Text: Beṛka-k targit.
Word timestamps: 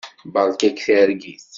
Beṛka-k 0.33 0.77
targit. 0.85 1.45